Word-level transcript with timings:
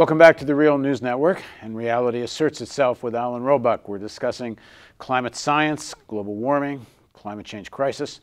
Welcome 0.00 0.16
back 0.16 0.38
to 0.38 0.46
the 0.46 0.54
Real 0.54 0.78
News 0.78 1.02
Network. 1.02 1.42
And 1.60 1.76
reality 1.76 2.22
asserts 2.22 2.62
itself 2.62 3.02
with 3.02 3.14
Alan 3.14 3.42
Robock. 3.42 3.86
We're 3.86 3.98
discussing 3.98 4.56
climate 4.96 5.36
science, 5.36 5.94
global 6.08 6.36
warming, 6.36 6.86
climate 7.12 7.44
change 7.44 7.70
crisis. 7.70 8.22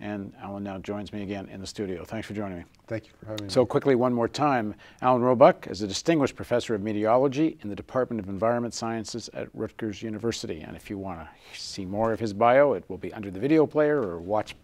And 0.00 0.32
Alan 0.40 0.64
now 0.64 0.78
joins 0.78 1.12
me 1.12 1.22
again 1.22 1.46
in 1.50 1.60
the 1.60 1.66
studio. 1.66 2.02
Thanks 2.02 2.26
for 2.26 2.32
joining 2.32 2.56
me. 2.56 2.64
Thank 2.86 3.08
you 3.08 3.12
for 3.20 3.26
having 3.26 3.44
me. 3.44 3.52
So 3.52 3.66
quickly, 3.66 3.94
one 3.94 4.14
more 4.14 4.26
time, 4.26 4.74
Alan 5.02 5.20
Robock 5.20 5.66
is 5.66 5.82
a 5.82 5.86
distinguished 5.86 6.34
professor 6.34 6.74
of 6.74 6.80
meteorology 6.80 7.58
in 7.60 7.68
the 7.68 7.76
Department 7.76 8.20
of 8.20 8.30
Environment 8.30 8.72
Sciences 8.72 9.28
at 9.34 9.48
Rutgers 9.52 10.02
University. 10.02 10.62
And 10.62 10.74
if 10.74 10.88
you 10.88 10.96
want 10.96 11.20
to 11.20 11.28
see 11.60 11.84
more 11.84 12.10
of 12.10 12.20
his 12.20 12.32
bio, 12.32 12.72
it 12.72 12.84
will 12.88 12.96
be 12.96 13.12
under 13.12 13.30
the 13.30 13.38
video 13.38 13.66
player 13.66 14.00
or 14.00 14.18
watch. 14.18 14.56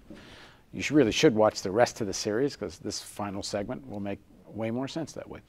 You 0.72 0.80
should, 0.80 0.96
really 0.96 1.12
should 1.12 1.34
watch 1.34 1.60
the 1.60 1.70
rest 1.70 2.00
of 2.00 2.06
the 2.06 2.14
series 2.14 2.56
because 2.56 2.78
this 2.78 3.00
final 3.00 3.42
segment 3.42 3.86
will 3.86 4.00
make 4.00 4.18
way 4.46 4.70
more 4.70 4.88
sense 4.88 5.12
that 5.12 5.28
way. 5.28 5.40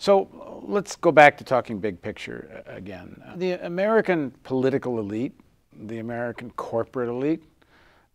So 0.00 0.62
let's 0.66 0.96
go 0.96 1.12
back 1.12 1.36
to 1.36 1.44
talking 1.44 1.78
big 1.78 2.00
picture 2.00 2.62
again. 2.66 3.22
The 3.36 3.52
American 3.66 4.30
political 4.44 4.98
elite, 4.98 5.38
the 5.78 5.98
American 5.98 6.50
corporate 6.52 7.10
elite, 7.10 7.42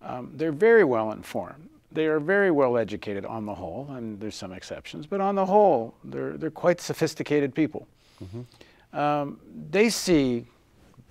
um, 0.01 0.31
they're 0.33 0.51
very 0.51 0.83
well 0.83 1.11
informed. 1.11 1.69
They 1.91 2.07
are 2.07 2.19
very 2.19 2.49
well 2.49 2.75
educated 2.79 3.23
on 3.23 3.45
the 3.45 3.53
whole, 3.53 3.87
and 3.91 4.19
there's 4.19 4.35
some 4.35 4.51
exceptions, 4.51 5.05
but 5.05 5.21
on 5.21 5.35
the 5.35 5.45
whole, 5.45 5.93
they're, 6.03 6.37
they're 6.37 6.49
quite 6.49 6.81
sophisticated 6.81 7.53
people. 7.53 7.87
Mm-hmm. 8.23 8.97
Um, 8.97 9.39
they 9.69 9.89
see 9.89 10.47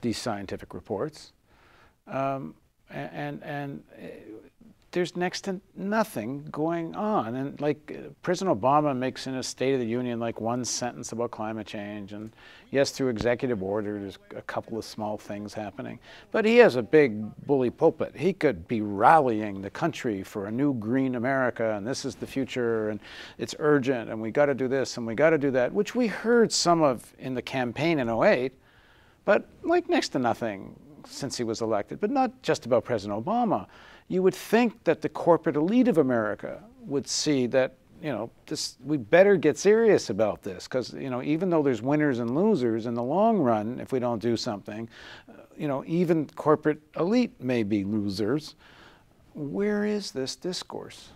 these 0.00 0.18
scientific 0.18 0.74
reports, 0.74 1.34
um, 2.08 2.52
and, 2.90 3.10
and, 3.12 3.42
and 3.44 3.84
there's 4.94 5.16
next 5.16 5.40
to 5.40 5.60
nothing 5.74 6.46
going 6.52 6.94
on. 6.94 7.34
And 7.34 7.60
like 7.60 8.00
President 8.22 8.60
Obama 8.60 8.96
makes 8.96 9.26
in 9.26 9.34
a 9.34 9.42
State 9.42 9.74
of 9.74 9.80
the 9.80 9.86
Union 9.86 10.20
like 10.20 10.40
one 10.40 10.64
sentence 10.64 11.10
about 11.10 11.32
climate 11.32 11.66
change. 11.66 12.12
And 12.12 12.30
yes, 12.70 12.92
through 12.92 13.08
executive 13.08 13.60
order, 13.60 13.98
there's 13.98 14.20
a 14.36 14.42
couple 14.42 14.78
of 14.78 14.84
small 14.84 15.18
things 15.18 15.52
happening. 15.52 15.98
But 16.30 16.44
he 16.44 16.58
has 16.58 16.76
a 16.76 16.82
big 16.82 17.24
bully 17.44 17.70
pulpit. 17.70 18.16
He 18.16 18.32
could 18.32 18.68
be 18.68 18.82
rallying 18.82 19.60
the 19.60 19.68
country 19.68 20.22
for 20.22 20.46
a 20.46 20.50
new 20.52 20.74
green 20.74 21.16
America, 21.16 21.74
and 21.74 21.84
this 21.84 22.04
is 22.04 22.14
the 22.14 22.26
future, 22.26 22.90
and 22.90 23.00
it's 23.36 23.56
urgent, 23.58 24.10
and 24.10 24.22
we 24.22 24.30
got 24.30 24.46
to 24.46 24.54
do 24.54 24.68
this, 24.68 24.96
and 24.96 25.04
we 25.04 25.16
got 25.16 25.30
to 25.30 25.38
do 25.38 25.50
that, 25.50 25.72
which 25.72 25.96
we 25.96 26.06
heard 26.06 26.52
some 26.52 26.82
of 26.82 27.12
in 27.18 27.34
the 27.34 27.42
campaign 27.42 27.98
in 27.98 28.08
08, 28.08 28.52
but 29.24 29.48
like 29.64 29.88
next 29.88 30.10
to 30.10 30.20
nothing 30.20 30.78
since 31.04 31.36
he 31.36 31.42
was 31.42 31.62
elected. 31.62 32.00
But 32.00 32.12
not 32.12 32.30
just 32.42 32.64
about 32.64 32.84
President 32.84 33.24
Obama 33.24 33.66
you 34.08 34.22
would 34.22 34.34
think 34.34 34.84
that 34.84 35.00
the 35.00 35.08
corporate 35.08 35.56
elite 35.56 35.88
of 35.88 35.98
America 35.98 36.62
would 36.80 37.06
see 37.06 37.46
that 37.46 37.74
you 38.02 38.10
know 38.10 38.30
this 38.46 38.76
we 38.84 38.96
better 38.96 39.36
get 39.36 39.56
serious 39.56 40.10
about 40.10 40.42
this 40.42 40.64
because 40.64 40.92
you 40.92 41.08
know 41.08 41.22
even 41.22 41.48
though 41.48 41.62
there's 41.62 41.80
winners 41.80 42.18
and 42.18 42.34
losers 42.34 42.86
in 42.86 42.94
the 42.94 43.02
long 43.02 43.38
run 43.38 43.80
if 43.80 43.92
we 43.92 43.98
don't 43.98 44.20
do 44.20 44.36
something 44.36 44.88
uh, 45.28 45.32
you 45.56 45.68
know 45.68 45.82
even 45.86 46.26
corporate 46.36 46.80
elite 46.96 47.32
may 47.40 47.62
be 47.62 47.82
losers 47.82 48.56
where 49.34 49.84
is 49.84 50.10
this 50.10 50.36
discourse 50.36 51.10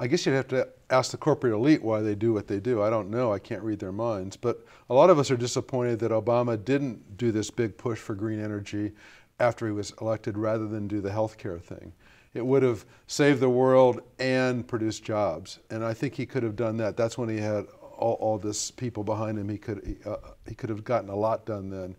I 0.00 0.06
guess 0.06 0.24
you'd 0.24 0.32
have 0.32 0.48
to 0.48 0.66
ask 0.88 1.10
the 1.10 1.18
corporate 1.18 1.52
elite 1.52 1.82
why 1.82 2.00
they 2.00 2.14
do 2.14 2.32
what 2.32 2.48
they 2.48 2.58
do. 2.58 2.80
I 2.80 2.88
don't 2.88 3.10
know. 3.10 3.34
I 3.34 3.38
can't 3.38 3.62
read 3.62 3.80
their 3.80 3.92
minds. 3.92 4.34
But 4.34 4.64
a 4.88 4.94
lot 4.94 5.10
of 5.10 5.18
us 5.18 5.30
are 5.30 5.36
disappointed 5.36 5.98
that 5.98 6.10
Obama 6.10 6.62
didn't 6.64 7.18
do 7.18 7.30
this 7.30 7.50
big 7.50 7.76
push 7.76 7.98
for 7.98 8.14
green 8.14 8.42
energy 8.42 8.92
after 9.40 9.66
he 9.66 9.72
was 9.72 9.92
elected 10.00 10.38
rather 10.38 10.68
than 10.68 10.86
do 10.86 11.00
the 11.00 11.10
healthcare 11.10 11.60
thing. 11.60 11.92
It 12.32 12.46
would 12.46 12.62
have 12.62 12.84
saved 13.08 13.40
the 13.40 13.50
world 13.50 14.02
and 14.20 14.66
produced 14.68 15.02
jobs. 15.02 15.58
And 15.70 15.84
I 15.84 15.94
think 15.94 16.14
he 16.14 16.26
could 16.26 16.44
have 16.44 16.54
done 16.54 16.76
that. 16.76 16.96
That's 16.96 17.18
when 17.18 17.28
he 17.28 17.38
had 17.38 17.66
all, 17.96 18.14
all 18.14 18.38
this 18.38 18.70
people 18.70 19.02
behind 19.02 19.36
him. 19.38 19.48
He 19.48 19.58
could, 19.58 19.82
he, 19.84 20.08
uh, 20.08 20.16
he 20.46 20.54
could 20.54 20.70
have 20.70 20.84
gotten 20.84 21.08
a 21.08 21.16
lot 21.16 21.44
done 21.44 21.70
then. 21.70 21.96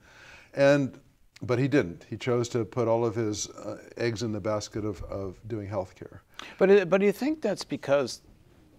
And, 0.54 0.98
but 1.42 1.60
he 1.60 1.68
didn't. 1.68 2.06
He 2.10 2.16
chose 2.16 2.48
to 2.50 2.64
put 2.64 2.88
all 2.88 3.04
of 3.04 3.16
his 3.16 3.50
uh, 3.50 3.80
eggs 3.98 4.24
in 4.24 4.32
the 4.32 4.40
basket 4.40 4.86
of, 4.86 5.04
of 5.04 5.38
doing 5.48 5.68
healthcare. 5.68 6.20
But, 6.58 6.90
but 6.90 7.00
do 7.00 7.06
you 7.06 7.12
think 7.12 7.42
that's 7.42 7.66
because, 7.66 8.22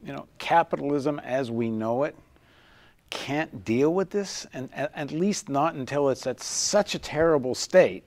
you 0.04 0.12
know, 0.12 0.26
capitalism 0.38 1.18
as 1.18 1.50
we 1.50 1.68
know 1.68 2.04
it 2.04 2.16
can't 3.10 3.62
deal 3.62 3.92
with 3.92 4.08
this, 4.08 4.46
and 4.54 4.70
at 4.72 5.10
least 5.10 5.50
not 5.50 5.74
until 5.74 6.08
it's 6.08 6.26
at 6.26 6.40
such 6.40 6.94
a 6.94 6.98
terrible 6.98 7.54
state 7.54 8.04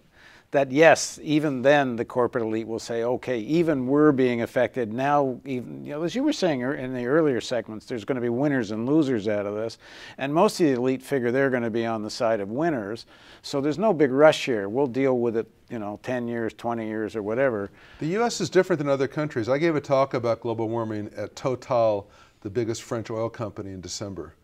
that 0.55 0.71
yes, 0.71 1.19
even 1.21 1.61
then 1.61 1.97
the 1.97 2.05
corporate 2.05 2.41
elite 2.41 2.65
will 2.65 2.79
say, 2.79 3.03
okay, 3.03 3.39
even 3.39 3.87
we're 3.87 4.13
being 4.13 4.41
affected 4.41 4.93
now. 4.93 5.37
Even 5.43 5.85
you 5.85 5.91
know, 5.91 6.03
as 6.03 6.15
you 6.15 6.23
were 6.23 6.31
saying 6.31 6.61
in 6.61 6.93
the 6.93 7.05
earlier 7.05 7.41
segments, 7.41 7.85
there's 7.85 8.05
going 8.05 8.15
to 8.15 8.21
be 8.21 8.29
winners 8.29 8.71
and 8.71 8.87
losers 8.87 9.27
out 9.27 9.45
of 9.45 9.53
this, 9.53 9.77
and 10.17 10.33
most 10.33 10.57
of 10.61 10.67
the 10.67 10.71
elite 10.71 11.03
figure 11.03 11.29
they're 11.29 11.49
going 11.49 11.63
to 11.63 11.69
be 11.69 11.85
on 11.85 12.03
the 12.03 12.09
side 12.09 12.39
of 12.39 12.49
winners. 12.49 13.05
So 13.41 13.59
there's 13.59 13.77
no 13.77 13.91
big 13.91 14.11
rush 14.11 14.45
here. 14.45 14.69
We'll 14.69 14.87
deal 14.87 15.19
with 15.19 15.35
it, 15.35 15.47
you 15.69 15.77
know, 15.77 15.99
10 16.03 16.25
years, 16.25 16.53
20 16.53 16.87
years, 16.87 17.17
or 17.17 17.21
whatever. 17.21 17.69
The 17.99 18.07
U.S. 18.07 18.39
is 18.39 18.49
different 18.49 18.77
than 18.77 18.87
other 18.87 19.09
countries. 19.09 19.49
I 19.49 19.57
gave 19.57 19.75
a 19.75 19.81
talk 19.81 20.13
about 20.13 20.39
global 20.39 20.69
warming 20.69 21.11
at 21.17 21.35
Total, 21.35 22.09
the 22.41 22.49
biggest 22.49 22.81
French 22.83 23.09
oil 23.09 23.29
company, 23.29 23.71
in 23.71 23.81
December, 23.81 24.35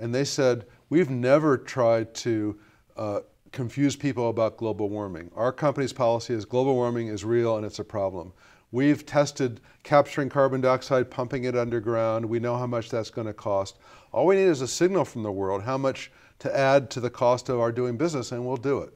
and 0.00 0.12
they 0.12 0.24
said 0.24 0.66
we've 0.90 1.10
never 1.10 1.56
tried 1.56 2.12
to 2.14 2.58
uh, 2.96 3.20
confuse 3.54 3.94
people 3.94 4.28
about 4.28 4.56
global 4.56 4.90
warming. 4.90 5.30
Our 5.34 5.52
company's 5.52 5.92
policy 5.92 6.34
is 6.34 6.44
global 6.44 6.74
warming 6.74 7.06
is 7.06 7.24
real 7.24 7.56
and 7.56 7.64
it's 7.64 7.78
a 7.78 7.84
problem. 7.84 8.32
We've 8.72 9.06
tested 9.06 9.60
capturing 9.84 10.28
carbon 10.28 10.60
dioxide, 10.60 11.08
pumping 11.08 11.44
it 11.44 11.56
underground. 11.56 12.26
We 12.26 12.40
know 12.40 12.56
how 12.56 12.66
much 12.66 12.90
that's 12.90 13.10
going 13.10 13.28
to 13.28 13.32
cost. 13.32 13.78
All 14.10 14.26
we 14.26 14.34
need 14.34 14.48
is 14.48 14.60
a 14.60 14.68
signal 14.68 15.04
from 15.04 15.22
the 15.22 15.30
world 15.30 15.62
how 15.62 15.78
much 15.78 16.10
to 16.40 16.54
add 16.54 16.90
to 16.90 17.00
the 17.00 17.08
cost 17.08 17.48
of 17.48 17.60
our 17.60 17.70
doing 17.70 17.96
business, 17.96 18.32
and 18.32 18.44
we'll 18.44 18.56
do 18.56 18.80
it. 18.80 18.92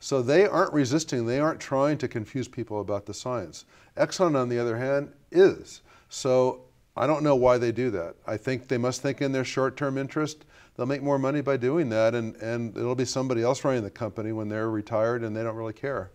So 0.00 0.22
they 0.22 0.46
aren't 0.46 0.72
resisting, 0.72 1.26
they 1.26 1.40
aren't 1.40 1.60
trying 1.60 1.98
to 1.98 2.08
confuse 2.08 2.48
people 2.48 2.80
about 2.80 3.04
the 3.04 3.12
science. 3.12 3.66
Exxon, 3.98 4.34
on 4.34 4.48
the 4.48 4.58
other 4.58 4.78
hand, 4.78 5.12
is. 5.30 5.82
So 6.08 6.62
I 6.96 7.06
don't 7.06 7.22
know 7.22 7.36
why 7.36 7.58
they 7.58 7.72
do 7.72 7.90
that. 7.90 8.14
I 8.26 8.38
think 8.38 8.68
they 8.68 8.78
must 8.78 9.02
think 9.02 9.20
in 9.20 9.32
their 9.32 9.44
short 9.44 9.76
term 9.76 9.98
interest 9.98 10.46
they'll 10.78 10.86
make 10.86 11.02
more 11.02 11.18
money 11.18 11.40
by 11.40 11.56
doing 11.56 11.88
that, 11.90 12.14
and, 12.14 12.36
and 12.36 12.74
it'll 12.76 12.94
be 12.94 13.04
somebody 13.04 13.42
else 13.42 13.64
running 13.64 13.82
the 13.82 13.90
company 13.90 14.30
when 14.32 14.48
they're 14.48 14.70
retired 14.70 15.24
and 15.24 15.36
they 15.36 15.42
don't 15.42 15.56
really 15.56 15.72
care. 15.72 16.12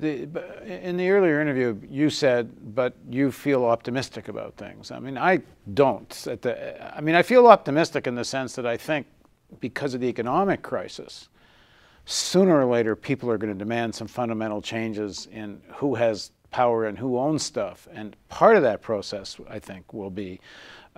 The, 0.00 0.28
in 0.64 0.96
the 0.96 1.08
earlier 1.08 1.40
interview, 1.40 1.80
you 1.88 2.10
said, 2.10 2.74
but 2.74 2.94
you 3.08 3.32
feel 3.32 3.64
optimistic 3.64 4.28
about 4.28 4.56
things. 4.56 4.90
I 4.90 4.98
mean, 4.98 5.16
I 5.16 5.40
don't. 5.74 6.08
The, 6.08 6.96
I 6.96 7.00
mean, 7.00 7.14
I 7.14 7.22
feel 7.22 7.46
optimistic 7.46 8.06
in 8.06 8.14
the 8.14 8.24
sense 8.24 8.54
that 8.56 8.66
I 8.66 8.76
think 8.76 9.06
because 9.60 9.94
of 9.94 10.00
the 10.00 10.08
economic 10.08 10.62
crisis, 10.62 11.28
sooner 12.06 12.60
or 12.60 12.64
later, 12.64 12.96
people 12.96 13.30
are 13.30 13.38
going 13.38 13.52
to 13.52 13.58
demand 13.58 13.94
some 13.94 14.08
fundamental 14.08 14.60
changes 14.60 15.26
in 15.32 15.60
who 15.76 15.94
has 15.94 16.32
power 16.50 16.86
and 16.86 16.98
who 16.98 17.18
owns 17.18 17.42
stuff. 17.42 17.86
And 17.92 18.16
part 18.28 18.56
of 18.56 18.62
that 18.62 18.82
process, 18.82 19.36
I 19.48 19.58
think, 19.58 19.92
will 19.92 20.10
be 20.10 20.40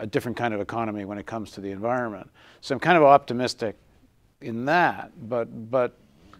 a 0.01 0.07
different 0.07 0.37
kind 0.37 0.55
of 0.55 0.61
economy 0.61 1.05
when 1.05 1.19
it 1.19 1.27
comes 1.27 1.53
to 1.53 1.61
the 1.61 1.71
environment. 1.71 2.29
So 2.61 2.75
I'm 2.75 2.81
kind 2.81 2.97
of 2.97 3.05
optimistic 3.05 3.77
in 4.41 4.65
that, 4.65 5.13
but 5.29 5.71
but 5.71 5.97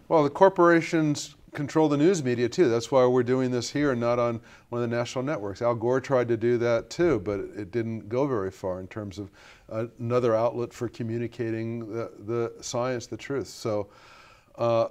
well, 0.07 0.23
the 0.23 0.29
corporations 0.29 1.35
control 1.53 1.87
the 1.87 1.97
news 1.97 2.23
media 2.23 2.49
too. 2.49 2.69
That's 2.69 2.91
why 2.91 3.05
we're 3.05 3.23
doing 3.23 3.51
this 3.51 3.69
here 3.69 3.91
and 3.91 3.99
not 3.99 4.19
on 4.19 4.41
one 4.69 4.81
of 4.81 4.89
the 4.89 4.95
national 4.95 5.23
networks. 5.23 5.61
Al 5.61 5.75
Gore 5.75 6.01
tried 6.01 6.27
to 6.29 6.37
do 6.37 6.57
that 6.57 6.89
too, 6.89 7.19
but 7.19 7.39
it 7.39 7.71
didn't 7.71 8.09
go 8.09 8.25
very 8.25 8.51
far 8.51 8.79
in 8.79 8.87
terms 8.87 9.19
of 9.19 9.29
another 9.69 10.35
outlet 10.35 10.73
for 10.73 10.87
communicating 10.89 11.91
the, 11.91 12.11
the 12.19 12.53
science, 12.61 13.07
the 13.07 13.17
truth. 13.17 13.47
So 13.47 13.89
uh, 14.55 14.87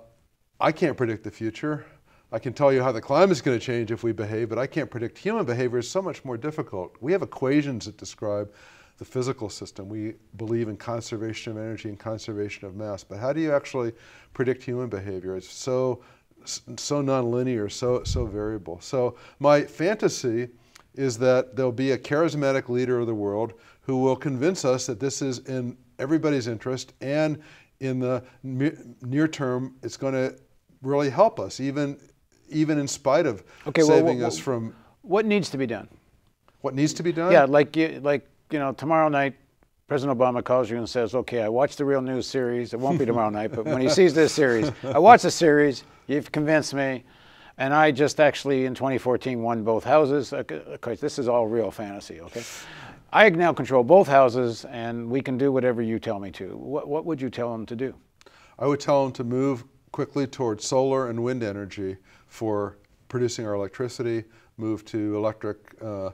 I 0.61 0.73
can't 0.73 0.97
predict 0.97 1.25
the 1.25 1.31
future. 1.31 1.87
I 2.33 2.39
can 2.39 2.53
tell 2.53 2.73
you 2.73 2.83
how 2.83 2.93
the 2.93 3.01
climate 3.01 3.33
is 3.33 3.41
going 3.43 3.59
to 3.59 3.65
change 3.65 3.91
if 3.91 4.05
we 4.05 4.13
behave, 4.13 4.49
but 4.49 4.59
I 4.59 4.67
can't 4.67 4.89
predict 4.89 5.19
human 5.19 5.45
behavior 5.45 5.79
is 5.79 5.91
so 5.91 6.01
much 6.01 6.25
more 6.25 6.37
difficult. 6.37 6.95
We 7.01 7.11
have 7.13 7.23
equations 7.23 7.87
that 7.87 7.97
describe 7.97 8.53
the 8.99 9.05
physical 9.05 9.49
system. 9.49 9.89
We 9.89 10.15
believe 10.37 10.69
in 10.69 10.77
conservation 10.77 11.53
of 11.53 11.59
energy 11.59 11.89
and 11.89 11.99
conservation 11.99 12.69
of 12.69 12.77
mass, 12.77 13.03
but 13.03 13.19
how 13.19 13.33
do 13.33 13.41
you 13.41 13.53
actually 13.53 13.93
predict 14.33 14.63
human 14.63 14.89
behavior? 14.89 15.37
It's 15.37 15.51
so 15.51 16.03
so 16.45 17.03
nonlinear, 17.03 17.71
so 17.71 18.05
so 18.05 18.27
variable. 18.27 18.81
So 18.81 19.17
my 19.41 19.63
fantasy 19.63 20.49
is 20.95 21.19
that 21.19 21.57
there'll 21.57 21.73
be 21.73 21.93
a 21.93 21.99
charismatic 21.99 22.69
leader 22.69 22.99
of 22.99 23.07
the 23.07 23.15
world 23.15 23.55
who 23.83 23.99
will 23.99 24.17
convince 24.17 24.65
us 24.65 24.87
that 24.87 25.01
this 25.01 25.21
is 25.23 25.41
in 25.41 25.77
everybody's 25.99 26.47
interest 26.47 26.95
and 27.01 27.41
in 27.81 27.99
the 27.99 28.23
near 28.43 29.29
term 29.29 29.75
it's 29.83 29.97
going 29.97 30.15
to 30.15 30.37
really 30.83 31.11
help 31.11 31.39
us 31.39 31.61
even 31.61 31.99
even 32.51 32.79
in 32.79 32.89
spite 32.89 33.27
of 33.27 33.43
okay, 33.67 33.83
saving 33.83 34.19
well, 34.19 34.27
us 34.27 34.39
from. 34.39 34.75
What 35.03 35.27
needs 35.27 35.51
to 35.51 35.59
be 35.59 35.67
done? 35.67 35.89
What 36.61 36.75
needs 36.75 36.93
to 36.95 37.03
be 37.03 37.13
done? 37.13 37.33
Yeah, 37.33 37.45
like 37.45 37.77
you, 37.77 38.01
like 38.03 38.29
you 38.51 38.59
know, 38.59 38.73
tomorrow 38.73 39.09
night, 39.09 39.35
President 39.89 40.19
Obama 40.19 40.45
calls 40.45 40.69
you 40.69 40.77
and 40.77 40.89
says, 40.89 41.15
"Okay, 41.15 41.43
I 41.43 41.49
watched 41.49 41.79
the 41.79 41.85
Real 41.85 42.03
News 42.03 42.27
series. 42.27 42.75
It 42.75 42.81
won't 42.81 42.99
be 42.99 43.07
tomorrow 43.07 43.31
night, 43.31 43.53
but 43.53 43.65
when 43.65 43.81
he 43.81 43.89
sees 43.89 44.15
this 44.15 44.33
series, 44.33 44.71
I 44.85 44.99
watched 44.99 45.23
the 45.23 45.31
series. 45.31 45.85
You've 46.07 46.31
convinced 46.31 46.75
me." 46.75 47.05
And 47.59 47.75
I 47.75 47.91
just 47.91 48.21
actually 48.21 48.65
in 48.65 48.75
2014 48.75 49.43
won 49.43 49.63
both 49.63 49.85
houses. 49.85 50.33
Uh, 50.33 50.43
of 50.49 50.81
course, 50.81 50.99
this 50.99 51.19
is 51.19 51.29
all 51.29 51.47
real 51.47 51.71
fantasy, 51.71 52.23
okay? 52.23 52.43
I 53.13 53.29
now 53.29 53.53
control 53.53 53.85
both 53.85 54.09
houses 54.09 54.65
and 54.65 55.11
we 55.11 55.21
can 55.21 55.37
do 55.37 55.53
whatever 55.53 55.83
you 55.83 55.99
tell 55.99 56.19
me 56.19 56.31
to. 56.33 56.57
What, 56.57 56.89
what 56.89 57.05
would 57.05 57.21
you 57.21 57.29
tell 57.29 57.53
them 57.53 57.67
to 57.67 57.77
do? 57.77 57.95
I 58.59 58.67
would 58.67 58.81
tell 58.81 59.05
them 59.05 59.13
to 59.13 59.25
move 59.25 59.65
quickly 59.93 60.27
towards 60.27 60.65
solar 60.65 61.11
and 61.11 61.23
wind 61.23 61.43
energy 61.43 61.99
for 62.31 62.79
producing 63.09 63.45
our 63.45 63.55
electricity, 63.55 64.25
move 64.57 64.85
to 64.87 65.17
electric 65.17 65.59
uh, 65.83 66.11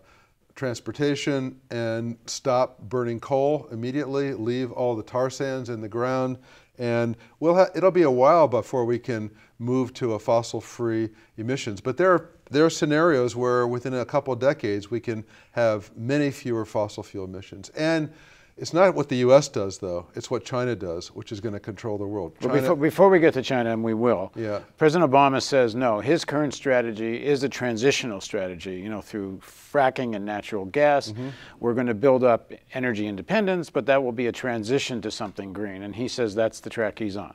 transportation, 0.54 1.60
and 1.70 2.16
stop 2.26 2.80
burning 2.80 3.20
coal 3.20 3.68
immediately, 3.70 4.32
leave 4.32 4.72
all 4.72 4.96
the 4.96 5.02
tar 5.02 5.30
sands 5.30 5.68
in 5.68 5.80
the 5.80 5.88
ground, 5.88 6.38
and 6.78 7.16
we'll 7.38 7.58
it'll 7.74 7.90
be 7.90 8.02
a 8.02 8.10
while 8.10 8.48
before 8.48 8.84
we 8.84 8.98
can 8.98 9.30
move 9.58 9.92
to 9.94 10.14
a 10.14 10.18
fossil-free 10.18 11.08
emissions. 11.36 11.80
But 11.80 11.96
there 11.96 12.12
are, 12.12 12.30
there 12.50 12.64
are 12.64 12.70
scenarios 12.70 13.36
where 13.36 13.66
within 13.66 13.94
a 13.94 14.04
couple 14.04 14.32
of 14.32 14.40
decades 14.40 14.90
we 14.90 15.00
can 15.00 15.24
have 15.52 15.94
many 15.96 16.30
fewer 16.30 16.64
fossil 16.64 17.02
fuel 17.02 17.24
emissions. 17.26 17.68
And 17.70 18.10
it's 18.58 18.72
not 18.72 18.94
what 18.94 19.10
the 19.10 19.16
U.S. 19.16 19.48
does, 19.48 19.76
though. 19.76 20.06
It's 20.14 20.30
what 20.30 20.42
China 20.42 20.74
does, 20.74 21.08
which 21.08 21.30
is 21.30 21.40
going 21.40 21.52
to 21.52 21.60
control 21.60 21.98
the 21.98 22.06
world. 22.06 22.34
Well, 22.40 22.54
before, 22.54 22.76
before, 22.76 23.10
we 23.10 23.18
get 23.18 23.34
to 23.34 23.42
China, 23.42 23.70
and 23.72 23.84
we 23.84 23.92
will, 23.92 24.32
yeah. 24.34 24.60
President 24.78 25.10
Obama 25.10 25.42
says 25.42 25.74
no. 25.74 26.00
His 26.00 26.24
current 26.24 26.54
strategy 26.54 27.22
is 27.22 27.42
a 27.42 27.50
transitional 27.50 28.18
strategy. 28.18 28.76
You 28.76 28.88
know, 28.88 29.02
through 29.02 29.42
fracking 29.44 30.16
and 30.16 30.24
natural 30.24 30.64
gas, 30.64 31.12
mm-hmm. 31.12 31.28
we're 31.60 31.74
going 31.74 31.86
to 31.86 31.94
build 31.94 32.24
up 32.24 32.50
energy 32.72 33.06
independence, 33.06 33.68
but 33.68 33.84
that 33.86 34.02
will 34.02 34.12
be 34.12 34.28
a 34.28 34.32
transition 34.32 35.02
to 35.02 35.10
something 35.10 35.52
green. 35.52 35.82
And 35.82 35.94
he 35.94 36.08
says 36.08 36.34
that's 36.34 36.60
the 36.60 36.70
track 36.70 36.98
he's 36.98 37.16
on. 37.18 37.34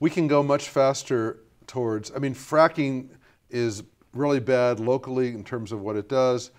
We 0.00 0.10
can 0.10 0.28
go 0.28 0.42
much 0.42 0.68
faster 0.68 1.38
towards. 1.66 2.12
I 2.14 2.18
mean, 2.18 2.34
fracking 2.34 3.08
is 3.48 3.82
really 4.12 4.40
bad 4.40 4.80
locally 4.80 5.28
in 5.28 5.44
terms 5.44 5.72
of 5.72 5.80
what 5.80 5.96
it 5.96 6.10
does 6.10 6.50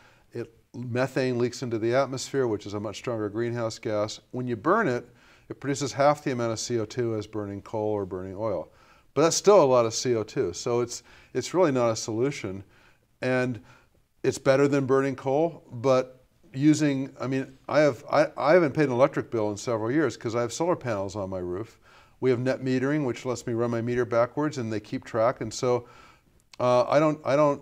methane 0.76 1.38
leaks 1.38 1.64
into 1.64 1.80
the 1.80 1.96
atmosphere, 1.96 2.48
which 2.48 2.66
is 2.66 2.74
a 2.74 2.80
much 2.80 2.98
stronger 2.98 3.30
greenhouse 3.30 3.80
gas. 3.80 4.20
When 4.32 4.48
you 4.48 4.56
burn 4.56 4.88
it, 4.88 5.08
it 5.50 5.60
produces 5.60 5.94
half 5.94 6.24
the 6.24 6.32
amount 6.32 6.52
of 6.52 6.58
CO2 6.58 7.18
as 7.18 7.28
burning 7.28 7.62
coal 7.62 7.92
or 7.92 8.06
burning 8.06 8.36
oil. 8.38 8.70
But 9.14 9.24
that's 9.24 9.36
still 9.36 9.64
a 9.64 9.66
lot 9.66 9.86
of 9.86 9.94
CO2. 9.94 10.56
So 10.56 10.82
it's, 10.82 11.04
it's 11.34 11.54
really 11.54 11.72
not 11.72 11.90
a 11.90 11.96
solution. 11.96 12.64
And 13.22 13.62
it's 14.24 14.38
better 14.38 14.68
than 14.68 14.86
burning 14.86 15.16
coal, 15.16 15.64
but 15.72 16.26
using, 16.54 17.16
I 17.20 17.28
mean, 17.28 17.58
I, 17.70 17.80
have, 17.80 18.04
I, 18.12 18.28
I 18.38 18.54
haven't 18.54 18.74
paid 18.74 18.86
an 18.86 18.92
electric 18.92 19.30
bill 19.30 19.52
in 19.52 19.58
several 19.58 19.92
years 19.92 20.16
because 20.16 20.36
I 20.36 20.42
have 20.42 20.52
solar 20.52 20.76
panels 20.76 21.16
on 21.16 21.30
my 21.30 21.40
roof. 21.40 21.80
We 22.20 22.30
have 22.30 22.40
net 22.40 22.62
metering, 22.62 23.06
which 23.06 23.26
lets 23.26 23.46
me 23.46 23.54
run 23.54 23.72
my 23.72 23.82
meter 23.82 24.06
backwards 24.06 24.58
and 24.58 24.72
they 24.72 24.80
keep 24.80 25.06
track. 25.06 25.42
And 25.42 25.54
so 25.54 25.88
uh, 26.60 26.86
I, 26.86 27.00
don't, 27.00 27.20
I 27.24 27.36
don't 27.36 27.62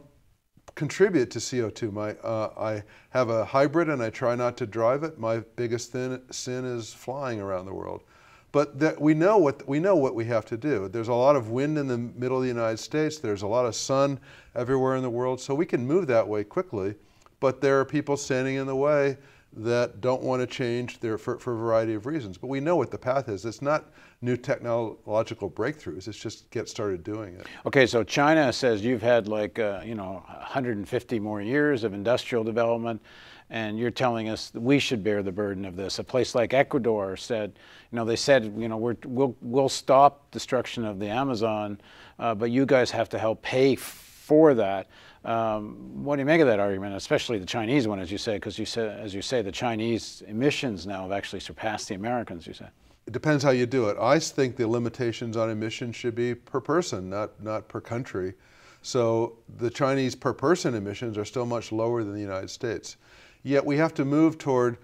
contribute 0.75 1.29
to 1.31 1.39
CO2. 1.39 1.91
My, 1.91 2.11
uh, 2.15 2.53
I 2.57 2.83
have 3.09 3.29
a 3.29 3.45
hybrid 3.45 3.89
and 3.89 4.01
I 4.01 4.09
try 4.09 4.35
not 4.35 4.57
to 4.57 4.65
drive 4.65 5.03
it. 5.03 5.19
My 5.19 5.39
biggest 5.55 5.91
thin, 5.91 6.21
sin 6.31 6.65
is 6.65 6.93
flying 6.93 7.39
around 7.39 7.65
the 7.65 7.73
world. 7.73 8.03
But 8.51 8.79
that 8.79 9.01
we, 9.01 9.15
know 9.15 9.37
what, 9.37 9.67
we 9.67 9.79
know 9.79 9.95
what 9.95 10.13
we 10.13 10.25
have 10.25 10.45
to 10.45 10.57
do. 10.57 10.87
There's 10.87 11.07
a 11.07 11.13
lot 11.13 11.35
of 11.35 11.49
wind 11.49 11.77
in 11.77 11.87
the 11.87 11.97
middle 11.97 12.37
of 12.37 12.43
the 12.43 12.49
United 12.49 12.77
States. 12.77 13.17
There's 13.17 13.41
a 13.41 13.47
lot 13.47 13.65
of 13.65 13.75
sun 13.75 14.19
everywhere 14.55 14.95
in 14.95 15.01
the 15.01 15.09
world. 15.09 15.41
So 15.41 15.55
we 15.55 15.65
can 15.65 15.85
move 15.85 16.05
that 16.07 16.27
way 16.27 16.43
quickly. 16.43 16.93
But 17.39 17.61
there 17.61 17.79
are 17.79 17.85
people 17.85 18.15
standing 18.15 18.55
in 18.55 18.67
the 18.67 18.75
way 18.75 19.17
that 19.57 20.01
don't 20.01 20.23
want 20.23 20.41
to 20.41 20.47
change 20.47 20.99
there 20.99 21.17
for, 21.17 21.37
for 21.37 21.53
a 21.53 21.57
variety 21.57 21.93
of 21.93 22.05
reasons. 22.05 22.37
But 22.37 22.47
we 22.47 22.59
know 22.59 22.75
what 22.75 22.91
the 22.91 22.97
path 22.97 23.29
is. 23.29 23.45
It's 23.45 23.61
not 23.61 23.91
new 24.21 24.37
technological 24.37 25.49
breakthroughs. 25.49 26.07
It's 26.07 26.17
just 26.17 26.49
get 26.49 26.69
started 26.69 27.03
doing 27.03 27.35
it. 27.35 27.45
Okay, 27.65 27.85
so 27.85 28.03
China 28.03 28.51
says 28.51 28.83
you've 28.83 29.01
had 29.01 29.27
like, 29.27 29.59
uh, 29.59 29.81
you 29.85 29.95
know, 29.95 30.23
150 30.27 31.19
more 31.19 31.41
years 31.41 31.83
of 31.83 31.93
industrial 31.93 32.43
development, 32.43 33.01
and 33.49 33.77
you're 33.77 33.91
telling 33.91 34.29
us 34.29 34.51
we 34.55 34.79
should 34.79 35.03
bear 35.03 35.21
the 35.21 35.31
burden 35.31 35.65
of 35.65 35.75
this. 35.75 35.99
A 35.99 36.03
place 36.03 36.33
like 36.33 36.53
Ecuador 36.53 37.15
said, 37.17 37.53
you 37.91 37.95
know, 37.95 38.05
they 38.05 38.15
said, 38.15 38.53
you 38.57 38.67
know, 38.67 38.77
we 38.77 38.95
will 39.05 39.35
we'll 39.41 39.69
stop 39.69 40.31
destruction 40.31 40.85
of 40.85 40.99
the 40.99 41.07
Amazon, 41.07 41.79
uh, 42.17 42.33
but 42.33 42.49
you 42.49 42.65
guys 42.65 42.89
have 42.89 43.09
to 43.09 43.19
help 43.19 43.41
pay 43.41 43.75
for 44.23 44.53
that. 44.53 44.87
Um, 45.25 46.03
what 46.03 46.15
do 46.15 46.21
you 46.21 46.25
make 46.25 46.39
of 46.39 46.47
that 46.47 46.59
argument, 46.59 46.95
especially 46.95 47.39
the 47.39 47.45
Chinese 47.45 47.87
one, 47.87 47.99
as 47.99 48.09
you 48.11 48.17
say, 48.17 48.35
because 48.35 48.57
you 48.57 48.65
say, 48.65 48.87
as 48.87 49.13
you 49.13 49.21
say, 49.21 49.41
the 49.41 49.51
Chinese 49.51 50.23
emissions 50.27 50.87
now 50.87 51.01
have 51.03 51.11
actually 51.11 51.41
surpassed 51.41 51.89
the 51.89 51.95
Americans, 51.95 52.47
you 52.47 52.53
say? 52.53 52.67
It 53.05 53.11
depends 53.11 53.43
how 53.43 53.51
you 53.51 53.65
do 53.65 53.89
it. 53.89 53.97
I 53.99 54.17
think 54.19 54.55
the 54.55 54.65
limitations 54.67 55.35
on 55.35 55.49
emissions 55.49 55.97
should 55.97 56.15
be 56.15 56.35
per 56.35 56.61
person, 56.61 57.09
not, 57.09 57.41
not 57.43 57.67
per 57.67 57.81
country. 57.81 58.33
So 58.81 59.37
the 59.57 59.69
Chinese 59.69 60.15
per 60.15 60.33
person 60.33 60.73
emissions 60.73 61.17
are 61.17 61.25
still 61.25 61.45
much 61.45 61.73
lower 61.73 62.03
than 62.03 62.13
the 62.13 62.21
United 62.21 62.49
States. 62.49 62.95
Yet 63.43 63.65
we 63.65 63.75
have 63.75 63.93
to 63.95 64.05
move 64.05 64.37
toward, 64.37 64.77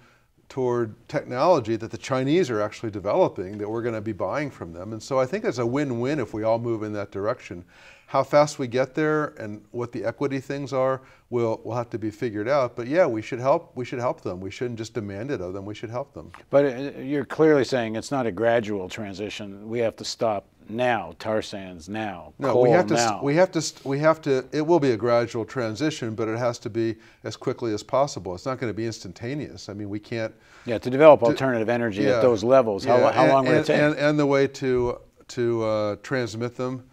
toward 0.50 0.96
technology 1.08 1.78
that 1.78 1.92
the 1.92 1.98
Chinese 1.98 2.50
are 2.50 2.62
actually 2.62 2.92
developing 2.92 3.58
that 3.58 3.70
we're 3.70 3.84
going 3.84 3.96
to 3.96 4.02
be 4.02 4.12
buying 4.12 4.52
from 4.52 4.74
them. 4.74 4.92
And 4.92 5.02
so 5.02 5.18
I 5.18 5.26
think 5.26 5.46
it's 5.46 5.60
a 5.60 5.66
win-win 5.66 6.20
if 6.20 6.34
we 6.34 6.44
all 6.44 6.60
move 6.60 6.84
in 6.84 6.92
that 6.94 7.12
direction. 7.12 7.64
How 8.10 8.24
fast 8.24 8.58
we 8.58 8.66
get 8.66 8.96
there 8.96 9.36
and 9.38 9.62
what 9.70 9.92
the 9.92 10.04
equity 10.04 10.40
things 10.40 10.74
are 10.74 11.02
will 11.30 11.62
will 11.64 11.76
have 11.76 11.92
to 11.92 12.00
be 12.00 12.10
figured 12.10 12.48
out. 12.48 12.76
But 12.76 12.88
yeah, 12.88 13.06
we 13.06 13.22
should 13.22 13.38
help. 13.40 13.72
We 13.76 13.86
should 13.86 14.00
help 14.00 14.22
them. 14.22 14.42
We 14.42 14.50
shouldn't 14.50 14.80
just 14.80 14.96
demand 14.96 15.30
it 15.30 15.42
of 15.42 15.54
them. 15.54 15.64
We 15.64 15.76
should 15.76 15.92
help 15.92 16.16
them. 16.16 16.32
But 16.50 16.66
uh, 16.66 17.00
you're 17.02 17.24
clearly 17.24 17.64
saying 17.64 17.98
it's 17.98 18.10
not 18.10 18.26
a 18.26 18.32
gradual 18.32 18.90
transition. 18.90 19.70
We 19.70 19.78
have 19.82 19.96
to 19.98 20.04
stop 20.04 20.48
now. 20.68 21.14
Tar 21.20 21.44
sands 21.44 21.88
now. 21.88 22.34
No, 22.40 22.54
coal 22.54 22.64
we 22.64 22.72
have 22.72 22.88
to. 22.88 22.96
Now. 22.96 23.22
We 23.22 23.36
have 23.36 23.52
to. 23.52 23.74
We 23.84 24.00
have 24.00 24.24
to. 24.24 24.44
It 24.52 24.66
will 24.66 24.80
be 24.80 24.90
a 24.90 24.98
gradual 24.98 25.46
transition, 25.46 26.16
but 26.16 26.28
it 26.28 26.40
has 26.40 26.58
to 26.60 26.70
be 26.72 26.96
as 27.26 27.38
quickly 27.38 27.76
as 27.76 27.84
possible. 27.84 28.34
It's 28.34 28.48
not 28.48 28.60
going 28.60 28.74
to 28.74 28.76
be 28.76 28.88
instantaneous. 28.88 29.70
I 29.70 29.74
mean, 29.74 29.88
we 29.88 30.00
can't. 30.00 30.34
Yeah, 30.66 30.80
to 30.80 30.90
develop 30.90 31.22
alternative 31.22 31.70
energy 31.70 32.02
yeah, 32.02 32.16
at 32.16 32.22
those 32.24 32.44
levels, 32.44 32.84
how, 32.84 32.98
how 33.12 33.26
and, 33.26 33.32
long 33.32 33.46
would 33.46 33.52
and, 33.52 33.64
it 33.64 33.68
take? 33.68 33.80
And, 33.80 33.96
and 33.98 34.18
the 34.18 34.26
way 34.26 34.48
to 34.48 35.00
to 35.28 35.64
uh, 35.64 35.96
transmit 36.02 36.56
them 36.56 36.89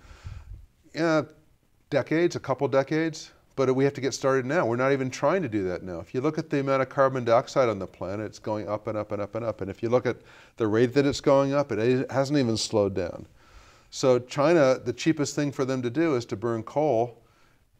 yeah, 0.97 1.23
decades, 1.91 2.37
a 2.37 2.41
couple 2.41 2.67
decades, 2.69 3.33
but 3.55 3.75
we 3.75 3.85
have 3.85 3.95
to 3.95 4.01
get 4.01 4.15
started 4.15 4.47
now. 4.47 4.67
We're 4.67 4.77
not 4.77 4.93
even 4.93 5.11
trying 5.11 5.43
to 5.43 5.49
do 5.49 5.63
that 5.65 5.83
now. 5.83 6.01
If 6.01 6.15
you 6.15 6.21
look 6.21 6.39
at 6.39 6.51
the 6.51 6.61
amount 6.61 6.83
of 6.83 6.89
carbon 6.89 7.25
dioxide 7.25 7.69
on 7.69 7.79
the 7.79 7.87
planet, 7.87 8.27
it's 8.27 8.39
going 8.39 8.69
up 8.69 8.87
and 8.87 8.97
up 8.97 9.13
and 9.13 9.21
up 9.21 9.35
and 9.35 9.45
up. 9.45 9.61
And 9.61 9.71
if 9.71 9.83
you 9.83 9.89
look 9.89 10.07
at 10.07 10.17
the 10.57 10.67
rate 10.67 10.95
that 10.95 11.07
it's 11.07 11.21
going 11.21 11.53
up, 11.53 11.71
it 11.73 12.11
hasn't 12.11 12.39
even 12.39 12.57
slowed 12.57 12.95
down. 12.95 13.27
So 13.91 14.19
China, 14.19 14.79
the 14.83 14.93
cheapest 14.93 15.35
thing 15.35 15.53
for 15.53 15.65
them 15.65 15.83
to 15.83 15.91
do 15.91 16.17
is 16.17 16.25
to 16.27 16.37
burn 16.37 16.63
coal, 16.63 17.23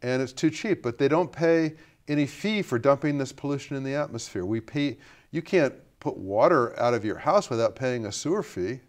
and 0.01 0.21
it's 0.21 0.33
too 0.33 0.49
cheap, 0.49 0.83
but 0.83 0.97
they 0.97 1.07
don't 1.07 1.31
pay 1.31 1.73
any 2.07 2.25
fee 2.25 2.61
for 2.61 2.79
dumping 2.79 3.17
this 3.17 3.31
pollution 3.31 3.75
in 3.75 3.83
the 3.83 3.95
atmosphere. 3.95 4.45
We 4.45 4.61
pay, 4.61 4.97
you 5.31 5.41
can't 5.41 5.73
put 5.99 6.17
water 6.17 6.79
out 6.79 6.93
of 6.93 7.03
your 7.03 7.17
house 7.17 7.49
without 7.49 7.75
paying 7.75 8.05
a 8.05 8.11
sewer 8.11 8.43
fee. 8.43 8.79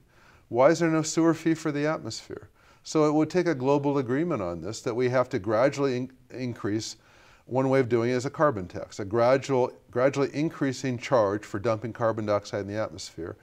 Why 0.49 0.69
is 0.69 0.79
there 0.79 0.91
no 0.91 1.03
sewer 1.03 1.35
fee 1.35 1.55
for 1.55 1.73
the 1.73 1.87
atmosphere? 1.87 2.49
So 2.89 3.05
it 3.05 3.13
would 3.13 3.29
take 3.29 3.47
a 3.47 3.55
global 3.55 3.99
agreement 3.99 4.41
on 4.41 4.63
this 4.63 4.81
that 4.81 4.95
we 4.95 5.11
have 5.11 5.29
to 5.29 5.39
gradually 5.39 5.95
in 5.99 6.11
increase. 6.31 6.97
One 7.45 7.69
way 7.69 7.81
of 7.81 7.91
doing 7.91 8.09
it 8.09 8.15
is 8.15 8.25
a 8.25 8.31
carbon 8.31 8.67
tax, 8.67 8.99
a 8.99 9.05
gradual, 9.05 9.71
gradually 9.91 10.31
increasing 10.33 10.97
charge 10.97 11.45
for 11.45 11.59
dumping 11.59 11.93
carbon 11.93 12.25
dioxide 12.25 12.63
in 12.63 12.67
the 12.67 12.81
atmosphere. 12.81 13.37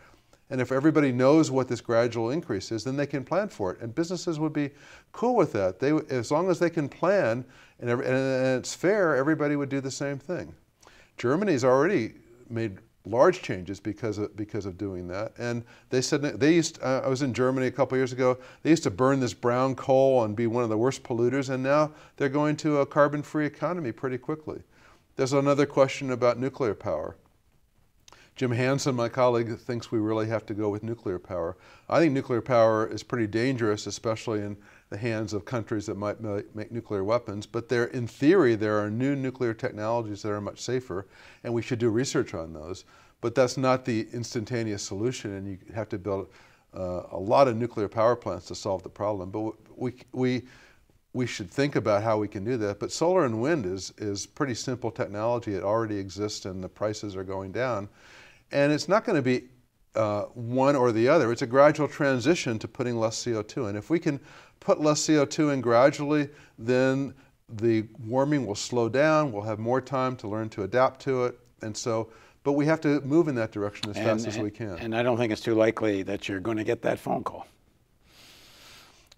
And 0.49 0.59
if 0.59 0.71
everybody 0.71 1.11
knows 1.11 1.51
what 1.51 1.67
this 1.67 1.79
gradual 1.79 2.31
increase 2.31 2.71
is, 2.71 2.83
then 2.83 2.97
they 2.97 3.05
can 3.05 3.23
plan 3.23 3.49
for 3.49 3.71
it. 3.71 3.81
And 3.81 3.93
businesses 3.93 4.39
would 4.39 4.51
be 4.51 4.71
cool 5.11 5.35
with 5.35 5.53
that. 5.53 5.79
They, 5.79 5.91
as 6.09 6.31
long 6.31 6.49
as 6.49 6.57
they 6.57 6.71
can 6.71 6.89
plan 6.89 7.45
and, 7.79 7.91
and 7.91 8.57
it's 8.57 8.73
fair, 8.73 9.15
everybody 9.15 9.55
would 9.55 9.69
do 9.69 9.79
the 9.79 9.91
same 9.91 10.17
thing. 10.17 10.55
Germany's 11.17 11.63
already 11.63 12.15
made 12.49 12.79
large 13.05 13.41
changes 13.41 13.79
because 13.79 14.17
of, 14.17 14.35
because 14.35 14.65
of 14.65 14.77
doing 14.77 15.07
that. 15.07 15.33
And 15.37 15.63
they 15.89 16.01
said 16.01 16.21
they 16.21 16.55
used. 16.55 16.81
Uh, 16.81 17.01
I 17.03 17.07
was 17.07 17.21
in 17.21 17.33
Germany 17.33 17.67
a 17.67 17.71
couple 17.71 17.97
years 17.97 18.13
ago. 18.13 18.37
They 18.63 18.69
used 18.69 18.83
to 18.83 18.91
burn 18.91 19.19
this 19.19 19.33
brown 19.33 19.75
coal 19.75 20.23
and 20.23 20.35
be 20.35 20.47
one 20.47 20.63
of 20.63 20.69
the 20.69 20.77
worst 20.77 21.03
polluters, 21.03 21.49
and 21.49 21.63
now 21.63 21.91
they're 22.17 22.29
going 22.29 22.55
to 22.57 22.79
a 22.79 22.85
carbon-free 22.85 23.45
economy 23.45 23.91
pretty 23.91 24.17
quickly. 24.17 24.61
There's 25.15 25.33
another 25.33 25.65
question 25.65 26.11
about 26.11 26.39
nuclear 26.39 26.73
power. 26.73 27.15
Jim 28.35 28.51
Hansen, 28.51 28.95
my 28.95 29.07
colleague, 29.07 29.57
thinks 29.57 29.91
we 29.91 29.99
really 29.99 30.27
have 30.27 30.45
to 30.47 30.53
go 30.53 30.67
with 30.67 30.83
nuclear 30.83 31.17
power. 31.17 31.55
I 31.87 31.99
think 31.99 32.11
nuclear 32.11 32.41
power 32.41 32.85
is 32.85 33.01
pretty 33.01 33.27
dangerous, 33.27 33.87
especially 33.87 34.41
in 34.41 34.57
the 34.95 35.01
hands 35.01 35.33
of 35.33 35.43
countries 35.43 35.85
that 35.87 35.97
might 35.97 36.21
make 36.55 36.71
nuclear 36.71 37.03
weapons. 37.03 37.45
But 37.45 37.67
there, 37.67 37.85
in 37.85 38.07
theory, 38.07 38.55
there 38.55 38.79
are 38.79 38.89
new 38.89 39.13
nuclear 39.13 39.53
technologies 39.53 40.21
that 40.21 40.31
are 40.31 40.39
much 40.39 40.61
safer, 40.61 41.05
and 41.43 41.53
we 41.53 41.61
should 41.61 41.79
do 41.79 41.89
research 41.89 42.33
on 42.33 42.53
those. 42.53 42.85
But 43.19 43.35
that's 43.35 43.57
not 43.57 43.83
the 43.83 44.07
instantaneous 44.13 44.83
solution, 44.83 45.33
and 45.33 45.47
you 45.47 45.57
have 45.73 45.89
to 45.89 45.97
build 45.97 46.29
uh, 46.73 47.03
a 47.11 47.19
lot 47.19 47.49
of 47.49 47.57
nuclear 47.57 47.89
power 47.89 48.15
plants 48.15 48.45
to 48.45 48.55
solve 48.55 48.83
the 48.83 48.89
problem. 48.89 49.31
But 49.31 49.53
we, 49.77 49.95
we, 50.13 50.43
we 51.11 51.27
should 51.27 51.51
think 51.51 51.75
about 51.75 52.01
how 52.01 52.17
we 52.17 52.29
can 52.29 52.45
do 52.45 52.55
that. 52.55 52.79
But 52.79 52.93
solar 52.93 53.25
and 53.25 53.41
wind 53.41 53.65
is, 53.65 53.91
is 53.97 54.25
pretty 54.25 54.55
simple 54.55 54.91
technology. 54.91 55.55
It 55.55 55.63
already 55.63 55.97
exists, 55.97 56.45
and 56.45 56.63
the 56.63 56.69
prices 56.69 57.17
are 57.17 57.25
going 57.25 57.51
down. 57.51 57.89
And 58.53 58.71
it's 58.71 58.87
not 58.87 59.03
going 59.03 59.17
to 59.17 59.21
be 59.21 59.49
uh, 59.95 60.23
one 60.33 60.75
or 60.75 60.91
the 60.91 61.07
other. 61.07 61.31
It's 61.31 61.41
a 61.41 61.47
gradual 61.47 61.87
transition 61.87 62.59
to 62.59 62.67
putting 62.67 62.97
less 62.97 63.23
CO2 63.23 63.69
in. 63.69 63.75
If 63.75 63.89
we 63.89 63.99
can 63.99 64.19
put 64.59 64.81
less 64.81 65.01
CO2 65.01 65.53
in 65.53 65.61
gradually, 65.61 66.29
then 66.57 67.13
the 67.49 67.85
warming 68.05 68.45
will 68.45 68.55
slow 68.55 68.89
down. 68.89 69.31
We'll 69.31 69.43
have 69.43 69.59
more 69.59 69.81
time 69.81 70.15
to 70.17 70.27
learn 70.27 70.49
to 70.49 70.63
adapt 70.63 71.01
to 71.01 71.25
it, 71.25 71.39
and 71.61 71.75
so, 71.75 72.09
but 72.43 72.53
we 72.53 72.65
have 72.65 72.81
to 72.81 73.01
move 73.01 73.27
in 73.27 73.35
that 73.35 73.51
direction 73.51 73.89
as 73.89 73.97
fast 73.97 74.27
as 74.27 74.35
and, 74.35 74.43
we 74.43 74.51
can. 74.51 74.77
And 74.79 74.95
I 74.95 75.03
don't 75.03 75.17
think 75.17 75.31
it's 75.31 75.41
too 75.41 75.55
likely 75.55 76.03
that 76.03 76.27
you're 76.27 76.39
going 76.39 76.57
to 76.57 76.63
get 76.63 76.81
that 76.83 76.99
phone 76.99 77.23
call 77.23 77.47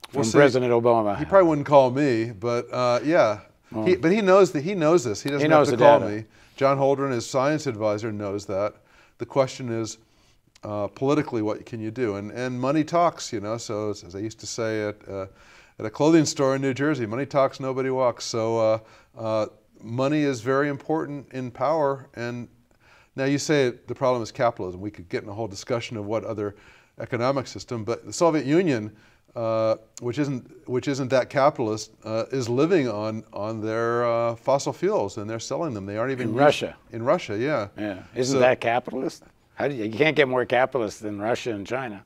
from 0.09 0.19
We'll 0.19 0.23
see. 0.25 0.37
President 0.37 0.71
Obama. 0.71 1.17
He 1.17 1.25
probably 1.25 1.49
wouldn't 1.49 1.67
call 1.67 1.91
me, 1.91 2.31
but 2.31 2.71
uh, 2.71 2.99
yeah. 3.03 3.41
he, 3.85 3.95
but 3.95 4.11
he 4.11 4.21
knows 4.21 4.51
that 4.51 4.63
he 4.63 4.73
knows 4.73 5.03
this. 5.03 5.21
He 5.21 5.29
doesn't 5.29 5.49
knows 5.49 5.69
have 5.69 5.79
to 5.79 5.85
call 5.85 5.99
data. 5.99 6.11
me. 6.11 6.25
John 6.55 6.77
Holdren, 6.77 7.11
his 7.11 7.29
science 7.29 7.67
advisor, 7.67 8.11
knows 8.11 8.45
that. 8.47 8.75
The 9.17 9.25
question 9.25 9.69
is, 9.69 9.97
uh, 10.63 10.87
politically, 10.87 11.41
what 11.41 11.65
can 11.65 11.79
you 11.79 11.91
do? 11.91 12.15
And 12.15 12.31
and 12.31 12.59
money 12.59 12.83
talks, 12.83 13.31
you 13.31 13.39
know. 13.39 13.57
So 13.57 13.91
as, 13.91 14.03
as 14.03 14.15
I 14.15 14.19
used 14.19 14.39
to 14.39 14.47
say 14.47 14.87
at 14.89 15.07
uh, 15.07 15.27
at 15.79 15.85
a 15.85 15.89
clothing 15.89 16.25
store 16.25 16.55
in 16.55 16.61
New 16.61 16.73
Jersey, 16.73 17.05
money 17.05 17.25
talks, 17.25 17.59
nobody 17.59 17.89
walks. 17.89 18.25
So 18.25 18.59
uh, 18.59 18.79
uh, 19.17 19.45
money 19.81 20.21
is 20.21 20.41
very 20.41 20.69
important 20.69 21.31
in 21.33 21.51
power. 21.51 22.07
And 22.15 22.47
now 23.15 23.25
you 23.25 23.37
say 23.37 23.73
the 23.87 23.95
problem 23.95 24.23
is 24.23 24.31
capitalism. 24.31 24.81
We 24.81 24.91
could 24.91 25.09
get 25.09 25.23
in 25.23 25.29
a 25.29 25.33
whole 25.33 25.47
discussion 25.47 25.97
of 25.97 26.05
what 26.05 26.23
other 26.23 26.55
economic 26.99 27.47
system, 27.47 27.83
but 27.83 28.05
the 28.05 28.13
Soviet 28.13 28.45
Union 28.45 28.91
uh, 29.37 29.75
which 30.01 30.17
isn't 30.17 30.67
which 30.67 30.87
isn't 30.87 31.09
that 31.09 31.29
capitalist, 31.29 31.91
uh, 32.03 32.25
is 32.31 32.49
living 32.49 32.89
on 32.89 33.23
on 33.33 33.61
their 33.61 34.03
uh, 34.03 34.35
fossil 34.35 34.73
fuels 34.73 35.17
and 35.17 35.29
they're 35.29 35.39
selling 35.39 35.75
them. 35.75 35.85
They 35.85 35.95
aren't 35.95 36.11
even 36.11 36.29
In 36.29 36.33
Russia. 36.35 36.75
In 36.91 37.03
Russia, 37.03 37.37
yeah. 37.37 37.67
Yeah, 37.77 37.99
isn't 38.15 38.33
So- 38.35 38.39
that 38.39 38.59
capitalist? 38.59 39.23
How 39.57 39.67
do 39.67 39.73
you, 39.73 39.85
you 39.85 39.97
can't 39.97 40.15
get 40.15 40.27
more 40.27 40.45
capitalist 40.45 41.01
than 41.01 41.19
Russia 41.19 41.51
and 41.51 41.65
China. 41.65 42.03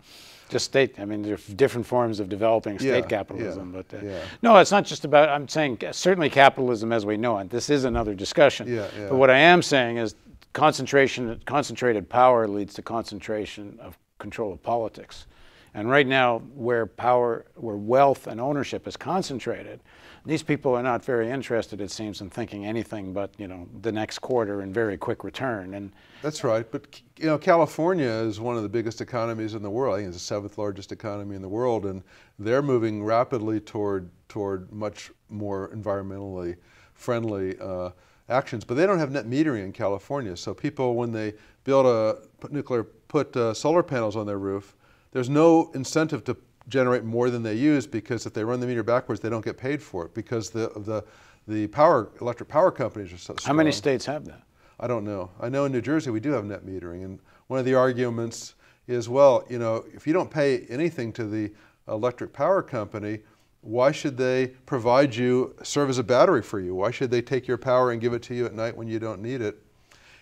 Just 0.47 0.65
state. 0.65 0.99
I 0.99 1.05
mean, 1.05 1.21
there 1.21 1.35
are 1.35 1.53
different 1.55 1.85
forms 1.85 2.19
of 2.21 2.29
developing 2.29 2.79
state 2.79 2.87
Yeah, 2.87 3.01
capitalism, 3.01 3.73
yeah, 3.73 3.81
but 3.81 3.97
uh, 3.97 4.05
yeah. 4.05 4.19
no, 4.41 4.57
it's 4.57 4.71
not 4.71 4.85
just 4.85 5.05
about. 5.05 5.29
I'm 5.29 5.47
saying 5.47 5.79
certainly 5.91 6.29
capitalism 6.29 6.91
as 6.91 7.05
we 7.05 7.17
know 7.17 7.37
it. 7.39 7.49
This 7.49 7.69
is 7.69 7.83
another 7.83 8.13
discussion. 8.13 8.67
Yeah, 8.67 8.87
yeah. 8.97 9.09
But 9.09 9.17
what 9.17 9.29
I 9.29 9.37
am 9.37 9.61
saying 9.61 9.97
is 9.97 10.15
concentration, 10.53 11.41
concentrated 11.45 12.09
power 12.09 12.47
leads 12.47 12.73
to 12.75 12.81
concentration 12.81 13.77
of 13.81 13.97
control 14.17 14.51
of 14.53 14.63
politics. 14.63 15.25
And 15.73 15.89
right 15.89 16.05
now, 16.05 16.39
where 16.53 16.85
power, 16.85 17.45
where 17.55 17.77
wealth 17.77 18.27
and 18.27 18.41
ownership 18.41 18.87
is 18.87 18.97
concentrated, 18.97 19.79
these 20.25 20.43
people 20.43 20.75
are 20.75 20.83
not 20.83 21.03
very 21.03 21.29
interested, 21.29 21.81
it 21.81 21.89
seems, 21.89 22.21
in 22.21 22.29
thinking 22.29 22.65
anything 22.65 23.13
but 23.13 23.31
you 23.37 23.47
know 23.47 23.67
the 23.81 23.91
next 23.91 24.19
quarter 24.19 24.61
and 24.61 24.73
very 24.73 24.97
quick 24.97 25.23
return. 25.23 25.73
And 25.73 25.91
That's 26.21 26.43
right. 26.43 26.69
But 26.69 27.01
you 27.17 27.25
know, 27.25 27.37
California 27.37 28.07
is 28.07 28.39
one 28.39 28.57
of 28.57 28.63
the 28.63 28.69
biggest 28.69 29.01
economies 29.01 29.55
in 29.55 29.63
the 29.63 29.69
world. 29.69 29.95
I 29.95 29.99
think 29.99 30.09
it's 30.09 30.17
the 30.17 30.23
seventh 30.23 30.57
largest 30.57 30.91
economy 30.91 31.35
in 31.35 31.41
the 31.41 31.49
world, 31.49 31.85
and 31.85 32.03
they're 32.37 32.61
moving 32.61 33.03
rapidly 33.03 33.59
toward 33.59 34.09
toward 34.27 34.71
much 34.71 35.11
more 35.29 35.69
environmentally 35.69 36.57
friendly 36.93 37.57
uh, 37.59 37.89
actions. 38.29 38.63
But 38.63 38.75
they 38.75 38.85
don't 38.85 38.99
have 38.99 39.11
net 39.11 39.25
metering 39.25 39.63
in 39.63 39.71
California, 39.71 40.35
so 40.35 40.53
people 40.53 40.95
when 40.95 41.11
they 41.11 41.33
build 41.63 41.85
a 41.85 42.19
nuclear 42.49 42.83
put 42.83 43.35
uh, 43.35 43.53
solar 43.53 43.83
panels 43.83 44.15
on 44.15 44.25
their 44.25 44.39
roof, 44.39 44.75
there's 45.11 45.29
no 45.29 45.71
incentive 45.73 46.23
to 46.25 46.37
generate 46.67 47.03
more 47.03 47.29
than 47.29 47.43
they 47.43 47.55
use 47.55 47.87
because 47.87 48.25
if 48.25 48.33
they 48.33 48.43
run 48.43 48.59
the 48.59 48.67
meter 48.67 48.83
backwards, 48.83 49.21
they 49.21 49.29
don't 49.29 49.43
get 49.43 49.57
paid 49.57 49.81
for 49.81 50.05
it 50.05 50.13
because 50.13 50.49
the 50.49 50.69
the 50.77 51.03
the 51.47 51.67
power 51.67 52.09
electric 52.21 52.49
power 52.49 52.71
companies 52.71 53.11
are 53.11 53.17
so 53.17 53.35
strong. 53.35 53.47
how 53.47 53.57
many 53.57 53.71
states 53.71 54.05
have 54.05 54.25
that? 54.25 54.43
I 54.79 54.87
don't 54.87 55.03
know. 55.03 55.31
I 55.39 55.49
know 55.49 55.65
in 55.65 55.71
New 55.71 55.81
Jersey 55.81 56.09
we 56.09 56.19
do 56.19 56.31
have 56.31 56.45
net 56.45 56.65
metering, 56.65 57.03
and 57.03 57.19
one 57.47 57.59
of 57.59 57.65
the 57.65 57.75
arguments 57.75 58.55
is, 58.87 59.09
well, 59.09 59.45
you 59.49 59.59
know, 59.59 59.85
if 59.93 60.07
you 60.07 60.13
don't 60.13 60.29
pay 60.29 60.65
anything 60.67 61.11
to 61.13 61.25
the 61.25 61.51
electric 61.87 62.33
power 62.33 62.61
company, 62.61 63.19
why 63.61 63.91
should 63.91 64.17
they 64.17 64.47
provide 64.65 65.15
you, 65.15 65.55
serve 65.61 65.89
as 65.89 65.99
a 65.99 66.03
battery 66.03 66.41
for 66.41 66.59
you? 66.59 66.73
Why 66.73 66.89
should 66.89 67.11
they 67.11 67.21
take 67.21 67.47
your 67.47 67.57
power 67.57 67.91
and 67.91 68.01
give 68.01 68.13
it 68.13 68.23
to 68.23 68.35
you 68.35 68.45
at 68.45 68.53
night 68.53 68.75
when 68.75 68.87
you 68.87 68.99
don't 68.99 69.21
need 69.21 69.41
it? 69.41 69.61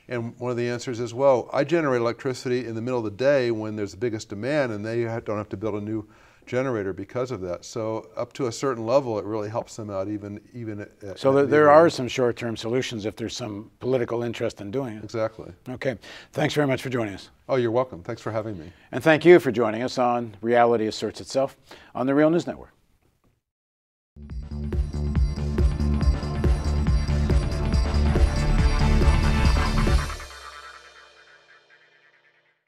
And 0.09 0.37
one 0.39 0.51
of 0.51 0.57
the 0.57 0.67
answers 0.67 0.99
is, 0.99 1.13
well, 1.13 1.49
I 1.53 1.63
generate 1.63 2.01
electricity 2.01 2.65
in 2.65 2.75
the 2.75 2.81
middle 2.81 2.97
of 2.97 3.05
the 3.05 3.11
day 3.11 3.51
when 3.51 3.75
there's 3.75 3.91
the 3.91 3.97
biggest 3.97 4.27
demand, 4.29 4.71
and 4.73 4.83
they 4.85 5.03
don't 5.03 5.37
have 5.37 5.49
to 5.49 5.57
build 5.57 5.75
a 5.75 5.81
new 5.81 6.05
generator 6.47 6.93
because 6.93 7.29
of 7.29 7.41
that. 7.41 7.63
So 7.63 8.09
up 8.17 8.33
to 8.33 8.47
a 8.47 8.51
certain 8.51 8.85
level, 8.87 9.19
it 9.19 9.25
really 9.25 9.49
helps 9.49 9.75
them 9.75 9.91
out, 9.91 10.07
even 10.09 10.41
even. 10.53 10.81
At, 10.81 10.91
at 11.03 11.19
So 11.19 11.31
net 11.31 11.41
there, 11.41 11.45
there 11.45 11.67
metering. 11.67 11.75
are 11.75 11.89
some 11.91 12.07
short-term 12.07 12.57
solutions 12.57 13.05
if 13.05 13.15
there's 13.15 13.35
some 13.37 13.69
political 13.79 14.23
interest 14.23 14.59
in 14.59 14.71
doing 14.71 14.97
it. 14.97 15.03
exactly. 15.03 15.53
Okay, 15.69 15.95
thanks 16.33 16.55
very 16.55 16.65
much 16.65 16.81
for 16.81 16.89
joining 16.89 17.13
us. 17.13 17.29
Oh, 17.47 17.55
you're 17.57 17.69
welcome. 17.69 18.01
Thanks 18.01 18.21
for 18.21 18.31
having 18.31 18.57
me. 18.57 18.71
And 18.91 19.03
thank 19.03 19.25
you 19.25 19.39
for 19.39 19.51
joining 19.51 19.83
us 19.83 19.99
on 19.99 20.35
Reality 20.41 20.87
Asserts 20.87 21.21
Itself 21.21 21.55
on 21.93 22.07
the 22.07 22.15
Real 22.15 22.31
News 22.31 22.47
Network. 22.47 22.73